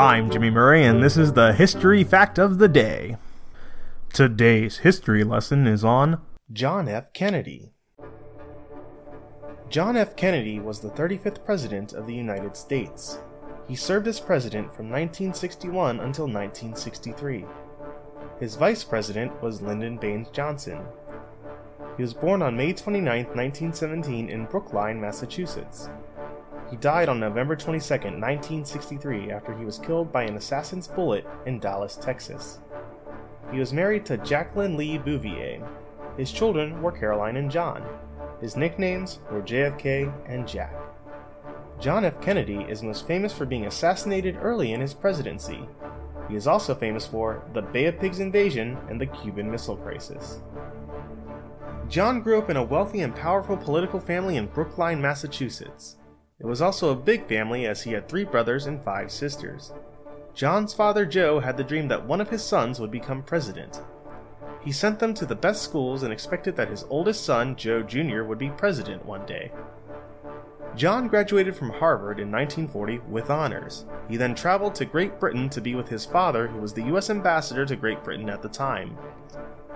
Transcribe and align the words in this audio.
I'm 0.00 0.30
Jimmy 0.30 0.48
Murray, 0.48 0.82
and 0.86 1.02
this 1.02 1.18
is 1.18 1.34
the 1.34 1.52
History 1.52 2.04
Fact 2.04 2.38
of 2.38 2.56
the 2.56 2.68
Day. 2.68 3.18
Today's 4.14 4.78
history 4.78 5.24
lesson 5.24 5.66
is 5.66 5.84
on 5.84 6.22
John 6.50 6.88
F. 6.88 7.12
Kennedy. 7.12 7.72
John 9.68 9.98
F. 9.98 10.16
Kennedy 10.16 10.58
was 10.58 10.80
the 10.80 10.88
35th 10.88 11.44
President 11.44 11.92
of 11.92 12.06
the 12.06 12.14
United 12.14 12.56
States. 12.56 13.18
He 13.68 13.76
served 13.76 14.08
as 14.08 14.18
President 14.20 14.74
from 14.74 14.88
1961 14.88 16.00
until 16.00 16.24
1963. 16.24 17.44
His 18.38 18.56
Vice 18.56 18.82
President 18.82 19.42
was 19.42 19.60
Lyndon 19.60 19.98
Baines 19.98 20.30
Johnson. 20.30 20.80
He 21.98 22.02
was 22.02 22.14
born 22.14 22.40
on 22.40 22.56
May 22.56 22.72
29, 22.72 23.04
1917, 23.04 24.30
in 24.30 24.46
Brookline, 24.46 24.98
Massachusetts. 24.98 25.90
He 26.70 26.76
died 26.76 27.08
on 27.08 27.18
November 27.18 27.56
22, 27.56 27.94
1963, 27.94 29.32
after 29.32 29.52
he 29.58 29.64
was 29.64 29.80
killed 29.80 30.12
by 30.12 30.22
an 30.22 30.36
assassin's 30.36 30.86
bullet 30.86 31.26
in 31.44 31.58
Dallas, 31.58 31.96
Texas. 31.96 32.60
He 33.50 33.58
was 33.58 33.72
married 33.72 34.06
to 34.06 34.18
Jacqueline 34.18 34.76
Lee 34.76 34.96
Bouvier. 34.96 35.66
His 36.16 36.30
children 36.30 36.80
were 36.80 36.92
Caroline 36.92 37.36
and 37.36 37.50
John. 37.50 37.84
His 38.40 38.56
nicknames 38.56 39.18
were 39.32 39.42
JFK 39.42 40.12
and 40.28 40.46
Jack. 40.46 40.72
John 41.80 42.04
F. 42.04 42.20
Kennedy 42.20 42.64
is 42.68 42.82
most 42.82 43.06
famous 43.06 43.32
for 43.32 43.46
being 43.46 43.66
assassinated 43.66 44.38
early 44.40 44.72
in 44.72 44.80
his 44.80 44.94
presidency. 44.94 45.66
He 46.28 46.36
is 46.36 46.46
also 46.46 46.74
famous 46.74 47.06
for 47.06 47.42
the 47.52 47.62
Bay 47.62 47.86
of 47.86 47.98
Pigs 47.98 48.20
invasion 48.20 48.78
and 48.88 49.00
the 49.00 49.06
Cuban 49.06 49.50
Missile 49.50 49.76
Crisis. 49.76 50.40
John 51.88 52.20
grew 52.20 52.38
up 52.38 52.50
in 52.50 52.56
a 52.56 52.62
wealthy 52.62 53.00
and 53.00 53.16
powerful 53.16 53.56
political 53.56 53.98
family 53.98 54.36
in 54.36 54.46
Brookline, 54.46 55.02
Massachusetts. 55.02 55.96
It 56.40 56.46
was 56.46 56.62
also 56.62 56.90
a 56.90 56.96
big 56.96 57.28
family 57.28 57.66
as 57.66 57.82
he 57.82 57.92
had 57.92 58.08
three 58.08 58.24
brothers 58.24 58.66
and 58.66 58.82
five 58.82 59.10
sisters. 59.12 59.72
John's 60.32 60.72
father 60.72 61.04
Joe 61.04 61.38
had 61.38 61.58
the 61.58 61.64
dream 61.64 61.88
that 61.88 62.06
one 62.06 62.20
of 62.20 62.30
his 62.30 62.42
sons 62.42 62.80
would 62.80 62.90
become 62.90 63.22
president. 63.22 63.82
He 64.62 64.72
sent 64.72 64.98
them 64.98 65.12
to 65.14 65.26
the 65.26 65.34
best 65.34 65.62
schools 65.62 66.02
and 66.02 66.12
expected 66.12 66.56
that 66.56 66.70
his 66.70 66.84
oldest 66.88 67.24
son, 67.24 67.56
Joe 67.56 67.82
Jr., 67.82 68.22
would 68.22 68.38
be 68.38 68.50
president 68.50 69.04
one 69.04 69.26
day. 69.26 69.52
John 70.76 71.08
graduated 71.08 71.56
from 71.56 71.70
Harvard 71.70 72.20
in 72.20 72.30
1940 72.30 73.00
with 73.10 73.28
honors. 73.28 73.84
He 74.08 74.16
then 74.16 74.34
traveled 74.34 74.74
to 74.76 74.84
Great 74.84 75.20
Britain 75.20 75.50
to 75.50 75.60
be 75.60 75.74
with 75.74 75.88
his 75.88 76.06
father, 76.06 76.46
who 76.46 76.60
was 76.60 76.72
the 76.72 76.84
U.S. 76.84 77.10
ambassador 77.10 77.66
to 77.66 77.76
Great 77.76 78.02
Britain 78.02 78.30
at 78.30 78.40
the 78.40 78.48
time. 78.48 78.96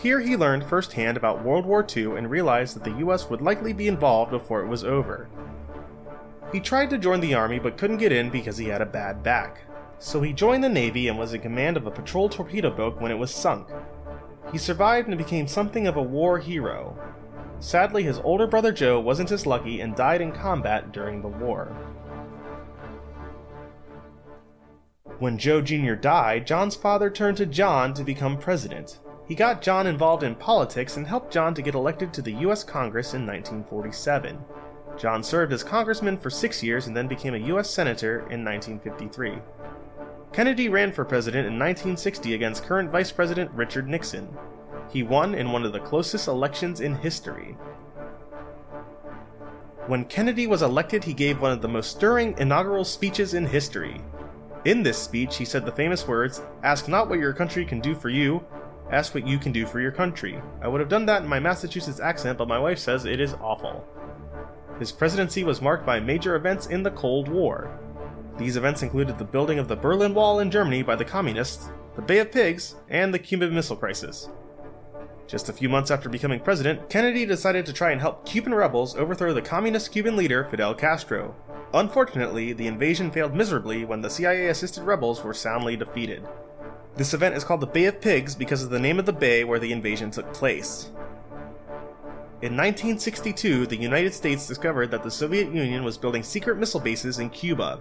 Here 0.00 0.18
he 0.18 0.36
learned 0.36 0.64
firsthand 0.64 1.16
about 1.16 1.44
World 1.44 1.66
War 1.66 1.86
II 1.96 2.16
and 2.16 2.30
realized 2.30 2.74
that 2.76 2.84
the 2.84 2.98
U.S. 2.98 3.28
would 3.28 3.42
likely 3.42 3.72
be 3.72 3.86
involved 3.86 4.30
before 4.30 4.62
it 4.62 4.68
was 4.68 4.82
over. 4.82 5.28
He 6.52 6.60
tried 6.60 6.88
to 6.90 6.98
join 6.98 7.20
the 7.20 7.34
Army 7.34 7.58
but 7.58 7.76
couldn't 7.76 7.98
get 7.98 8.12
in 8.12 8.30
because 8.30 8.56
he 8.56 8.68
had 8.68 8.80
a 8.80 8.86
bad 8.86 9.22
back. 9.22 9.62
So 9.98 10.22
he 10.22 10.32
joined 10.32 10.64
the 10.64 10.68
Navy 10.68 11.08
and 11.08 11.18
was 11.18 11.34
in 11.34 11.40
command 11.40 11.76
of 11.76 11.86
a 11.86 11.90
patrol 11.90 12.28
torpedo 12.28 12.70
boat 12.70 13.00
when 13.00 13.10
it 13.10 13.18
was 13.18 13.34
sunk. 13.34 13.68
He 14.50 14.58
survived 14.58 15.08
and 15.08 15.18
became 15.18 15.46
something 15.46 15.86
of 15.86 15.96
a 15.96 16.02
war 16.02 16.38
hero. 16.38 16.96
Sadly, 17.60 18.04
his 18.04 18.18
older 18.20 18.46
brother 18.46 18.72
Joe 18.72 19.00
wasn't 19.00 19.32
as 19.32 19.46
lucky 19.46 19.80
and 19.80 19.94
died 19.94 20.20
in 20.20 20.32
combat 20.32 20.92
during 20.92 21.20
the 21.20 21.28
war. 21.28 21.66
When 25.18 25.36
Joe 25.36 25.60
Jr. 25.60 25.94
died, 25.94 26.46
John's 26.46 26.76
father 26.76 27.10
turned 27.10 27.36
to 27.38 27.46
John 27.46 27.92
to 27.94 28.04
become 28.04 28.38
president. 28.38 29.00
He 29.26 29.34
got 29.34 29.60
John 29.60 29.86
involved 29.86 30.22
in 30.22 30.36
politics 30.36 30.96
and 30.96 31.06
helped 31.06 31.32
John 31.32 31.52
to 31.54 31.62
get 31.62 31.74
elected 31.74 32.14
to 32.14 32.22
the 32.22 32.32
U.S. 32.34 32.62
Congress 32.62 33.14
in 33.14 33.26
1947. 33.26 34.38
John 34.98 35.22
served 35.22 35.52
as 35.52 35.62
congressman 35.62 36.18
for 36.18 36.28
six 36.28 36.62
years 36.62 36.88
and 36.88 36.96
then 36.96 37.06
became 37.06 37.34
a 37.34 37.46
U.S. 37.48 37.70
Senator 37.70 38.18
in 38.30 38.44
1953. 38.44 39.38
Kennedy 40.32 40.68
ran 40.68 40.92
for 40.92 41.04
president 41.04 41.46
in 41.46 41.54
1960 41.54 42.34
against 42.34 42.64
current 42.64 42.90
Vice 42.90 43.12
President 43.12 43.50
Richard 43.52 43.88
Nixon. 43.88 44.28
He 44.90 45.02
won 45.02 45.34
in 45.34 45.52
one 45.52 45.64
of 45.64 45.72
the 45.72 45.80
closest 45.80 46.28
elections 46.28 46.80
in 46.80 46.94
history. 46.96 47.56
When 49.86 50.04
Kennedy 50.04 50.46
was 50.46 50.62
elected, 50.62 51.04
he 51.04 51.14
gave 51.14 51.40
one 51.40 51.52
of 51.52 51.62
the 51.62 51.68
most 51.68 51.92
stirring 51.92 52.34
inaugural 52.38 52.84
speeches 52.84 53.34
in 53.34 53.46
history. 53.46 54.00
In 54.64 54.82
this 54.82 54.98
speech, 54.98 55.36
he 55.36 55.44
said 55.44 55.64
the 55.64 55.72
famous 55.72 56.06
words 56.06 56.42
Ask 56.62 56.88
not 56.88 57.08
what 57.08 57.20
your 57.20 57.32
country 57.32 57.64
can 57.64 57.80
do 57.80 57.94
for 57.94 58.10
you, 58.10 58.44
ask 58.90 59.14
what 59.14 59.26
you 59.26 59.38
can 59.38 59.52
do 59.52 59.64
for 59.64 59.80
your 59.80 59.92
country. 59.92 60.42
I 60.60 60.68
would 60.68 60.80
have 60.80 60.90
done 60.90 61.06
that 61.06 61.22
in 61.22 61.28
my 61.28 61.40
Massachusetts 61.40 62.00
accent, 62.00 62.36
but 62.36 62.48
my 62.48 62.58
wife 62.58 62.78
says 62.78 63.04
it 63.06 63.20
is 63.20 63.34
awful. 63.34 63.86
His 64.78 64.92
presidency 64.92 65.42
was 65.42 65.60
marked 65.60 65.84
by 65.84 65.98
major 65.98 66.36
events 66.36 66.66
in 66.66 66.82
the 66.82 66.92
Cold 66.92 67.28
War. 67.28 67.78
These 68.36 68.56
events 68.56 68.82
included 68.82 69.18
the 69.18 69.24
building 69.24 69.58
of 69.58 69.66
the 69.66 69.74
Berlin 69.74 70.14
Wall 70.14 70.38
in 70.38 70.50
Germany 70.50 70.82
by 70.82 70.94
the 70.94 71.04
Communists, 71.04 71.70
the 71.96 72.02
Bay 72.02 72.18
of 72.18 72.30
Pigs, 72.30 72.76
and 72.88 73.12
the 73.12 73.18
Cuban 73.18 73.52
Missile 73.52 73.76
Crisis. 73.76 74.28
Just 75.26 75.48
a 75.48 75.52
few 75.52 75.68
months 75.68 75.90
after 75.90 76.08
becoming 76.08 76.38
president, 76.38 76.88
Kennedy 76.88 77.26
decided 77.26 77.66
to 77.66 77.72
try 77.72 77.90
and 77.90 78.00
help 78.00 78.24
Cuban 78.24 78.54
rebels 78.54 78.96
overthrow 78.96 79.34
the 79.34 79.42
communist 79.42 79.90
Cuban 79.90 80.16
leader 80.16 80.44
Fidel 80.44 80.74
Castro. 80.74 81.34
Unfortunately, 81.74 82.52
the 82.52 82.68
invasion 82.68 83.10
failed 83.10 83.34
miserably 83.34 83.84
when 83.84 84.00
the 84.00 84.08
CIA 84.08 84.46
assisted 84.46 84.84
rebels 84.84 85.22
were 85.22 85.34
soundly 85.34 85.76
defeated. 85.76 86.26
This 86.94 87.12
event 87.12 87.34
is 87.34 87.44
called 87.44 87.60
the 87.60 87.66
Bay 87.66 87.86
of 87.86 88.00
Pigs 88.00 88.34
because 88.34 88.62
of 88.62 88.70
the 88.70 88.78
name 88.78 88.98
of 88.98 89.06
the 89.06 89.12
bay 89.12 89.44
where 89.44 89.58
the 89.58 89.72
invasion 89.72 90.10
took 90.10 90.32
place. 90.32 90.90
In 92.40 92.52
1962, 92.56 93.66
the 93.66 93.76
United 93.76 94.14
States 94.14 94.46
discovered 94.46 94.92
that 94.92 95.02
the 95.02 95.10
Soviet 95.10 95.52
Union 95.52 95.82
was 95.82 95.98
building 95.98 96.22
secret 96.22 96.56
missile 96.56 96.78
bases 96.78 97.18
in 97.18 97.30
Cuba. 97.30 97.80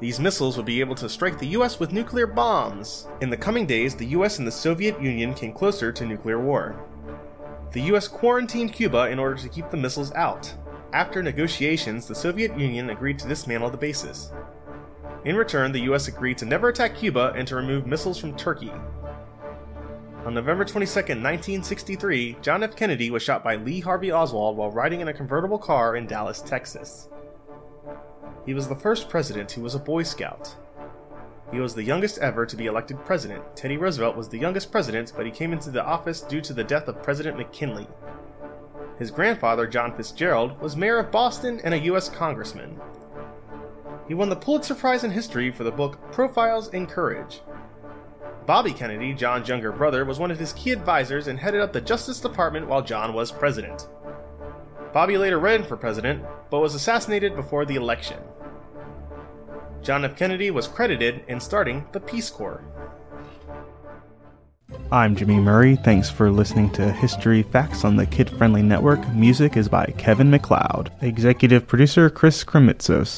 These 0.00 0.18
missiles 0.18 0.56
would 0.56 0.64
be 0.64 0.80
able 0.80 0.94
to 0.94 1.10
strike 1.10 1.38
the 1.38 1.48
US 1.48 1.78
with 1.78 1.92
nuclear 1.92 2.26
bombs. 2.26 3.06
In 3.20 3.28
the 3.28 3.36
coming 3.36 3.66
days, 3.66 3.94
the 3.94 4.06
US 4.16 4.38
and 4.38 4.48
the 4.48 4.50
Soviet 4.50 4.98
Union 4.98 5.34
came 5.34 5.52
closer 5.52 5.92
to 5.92 6.06
nuclear 6.06 6.40
war. 6.40 6.74
The 7.72 7.82
US 7.92 8.08
quarantined 8.08 8.72
Cuba 8.72 9.10
in 9.10 9.18
order 9.18 9.36
to 9.36 9.48
keep 9.50 9.68
the 9.68 9.76
missiles 9.76 10.10
out. 10.14 10.50
After 10.94 11.22
negotiations, 11.22 12.06
the 12.06 12.14
Soviet 12.14 12.58
Union 12.58 12.88
agreed 12.88 13.18
to 13.18 13.28
dismantle 13.28 13.68
the 13.68 13.76
bases. 13.76 14.32
In 15.26 15.36
return, 15.36 15.70
the 15.70 15.92
US 15.92 16.08
agreed 16.08 16.38
to 16.38 16.46
never 16.46 16.68
attack 16.68 16.96
Cuba 16.96 17.34
and 17.36 17.46
to 17.46 17.56
remove 17.56 17.86
missiles 17.86 18.16
from 18.16 18.36
Turkey. 18.38 18.72
On 20.24 20.34
November 20.34 20.64
22, 20.64 20.94
1963, 21.00 22.36
John 22.42 22.62
F. 22.62 22.76
Kennedy 22.76 23.10
was 23.10 23.24
shot 23.24 23.42
by 23.42 23.56
Lee 23.56 23.80
Harvey 23.80 24.12
Oswald 24.12 24.56
while 24.56 24.70
riding 24.70 25.00
in 25.00 25.08
a 25.08 25.12
convertible 25.12 25.58
car 25.58 25.96
in 25.96 26.06
Dallas, 26.06 26.40
Texas. 26.40 27.08
He 28.46 28.54
was 28.54 28.68
the 28.68 28.76
first 28.76 29.08
president 29.08 29.50
who 29.50 29.62
was 29.62 29.74
a 29.74 29.80
Boy 29.80 30.04
Scout. 30.04 30.54
He 31.50 31.58
was 31.58 31.74
the 31.74 31.82
youngest 31.82 32.18
ever 32.18 32.46
to 32.46 32.56
be 32.56 32.66
elected 32.66 33.04
president. 33.04 33.42
Teddy 33.56 33.76
Roosevelt 33.76 34.16
was 34.16 34.28
the 34.28 34.38
youngest 34.38 34.70
president, 34.70 35.12
but 35.16 35.26
he 35.26 35.32
came 35.32 35.52
into 35.52 35.70
the 35.70 35.84
office 35.84 36.20
due 36.20 36.40
to 36.42 36.52
the 36.52 36.62
death 36.62 36.86
of 36.86 37.02
President 37.02 37.36
McKinley. 37.36 37.88
His 39.00 39.10
grandfather, 39.10 39.66
John 39.66 39.92
Fitzgerald, 39.96 40.60
was 40.60 40.76
mayor 40.76 40.98
of 40.98 41.10
Boston 41.10 41.60
and 41.64 41.74
a 41.74 41.80
U.S. 41.80 42.08
congressman. 42.08 42.80
He 44.06 44.14
won 44.14 44.28
the 44.28 44.36
Pulitzer 44.36 44.76
Prize 44.76 45.02
in 45.02 45.10
History 45.10 45.50
for 45.50 45.64
the 45.64 45.72
book 45.72 45.98
Profiles 46.12 46.68
in 46.68 46.86
Courage. 46.86 47.40
Bobby 48.46 48.72
Kennedy, 48.72 49.14
John's 49.14 49.48
younger 49.48 49.70
brother, 49.70 50.04
was 50.04 50.18
one 50.18 50.32
of 50.32 50.38
his 50.38 50.52
key 50.54 50.72
advisors 50.72 51.28
and 51.28 51.38
headed 51.38 51.60
up 51.60 51.72
the 51.72 51.80
Justice 51.80 52.18
Department 52.18 52.66
while 52.66 52.82
John 52.82 53.14
was 53.14 53.30
president. 53.30 53.88
Bobby 54.92 55.16
later 55.16 55.38
ran 55.38 55.62
for 55.62 55.76
president, 55.76 56.24
but 56.50 56.58
was 56.58 56.74
assassinated 56.74 57.36
before 57.36 57.64
the 57.64 57.76
election. 57.76 58.18
John 59.80 60.04
F. 60.04 60.16
Kennedy 60.16 60.50
was 60.50 60.66
credited 60.66 61.22
in 61.28 61.38
starting 61.38 61.86
the 61.92 62.00
Peace 62.00 62.30
Corps. 62.30 62.64
I'm 64.90 65.16
Jimmy 65.16 65.36
Murray. 65.36 65.76
Thanks 65.76 66.10
for 66.10 66.30
listening 66.30 66.70
to 66.72 66.92
History 66.92 67.42
Facts 67.42 67.84
on 67.84 67.96
the 67.96 68.06
Kid 68.06 68.28
Friendly 68.28 68.62
Network. 68.62 69.06
Music 69.14 69.56
is 69.56 69.68
by 69.68 69.86
Kevin 69.98 70.30
MacLeod. 70.30 70.90
Executive 71.00 71.66
producer 71.66 72.10
Chris 72.10 72.44
Krimitsos. 72.44 73.08